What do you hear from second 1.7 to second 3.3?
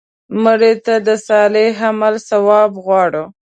عمل ثواب غواړو